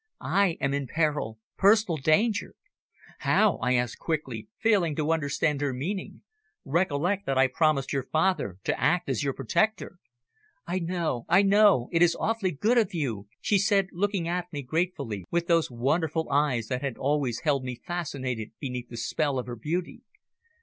[0.23, 2.55] I am in peril personal danger."
[3.19, 6.23] "How?" I asked quickly, failing to understand her meaning.
[6.65, 9.99] "Recollect that I promised your father to act as your protector."
[10.65, 11.87] "I know, I know.
[11.91, 16.27] It is awfully good of you," she said, looking at me gratefully with those wonderful
[16.31, 20.01] eyes that had always held me fascinated beneath the spell of her beauty.